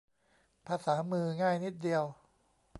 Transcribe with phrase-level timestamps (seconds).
[0.67, 2.03] ภาษามือ ง่ายนิดเดียว